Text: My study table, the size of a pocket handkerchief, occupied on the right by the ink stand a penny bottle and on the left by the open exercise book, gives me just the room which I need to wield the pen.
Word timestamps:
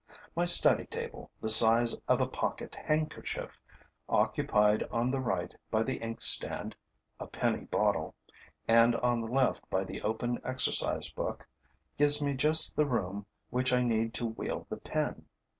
My 0.35 0.45
study 0.45 0.87
table, 0.87 1.29
the 1.41 1.49
size 1.49 1.93
of 2.07 2.21
a 2.21 2.25
pocket 2.27 2.73
handkerchief, 2.73 3.59
occupied 4.09 4.81
on 4.91 5.11
the 5.11 5.19
right 5.19 5.53
by 5.69 5.83
the 5.83 5.97
ink 5.97 6.21
stand 6.23 6.75
a 7.19 7.27
penny 7.27 7.65
bottle 7.65 8.15
and 8.67 8.95
on 8.95 9.21
the 9.21 9.27
left 9.27 9.69
by 9.69 9.83
the 9.83 10.01
open 10.01 10.39
exercise 10.43 11.11
book, 11.11 11.47
gives 11.99 12.19
me 12.19 12.33
just 12.33 12.75
the 12.75 12.87
room 12.87 13.27
which 13.51 13.71
I 13.71 13.83
need 13.83 14.15
to 14.15 14.25
wield 14.25 14.65
the 14.69 14.77
pen. 14.77 15.27